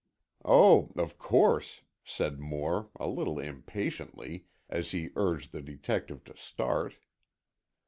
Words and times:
"Oh, 0.43 0.91
of 0.95 1.19
course," 1.19 1.81
said 2.03 2.39
Moore, 2.39 2.89
a 2.95 3.07
little 3.07 3.37
impatiently, 3.37 4.47
as 4.67 4.89
he 4.89 5.11
urged 5.15 5.51
the 5.51 5.61
detective 5.61 6.23
to 6.23 6.35
start. 6.35 6.95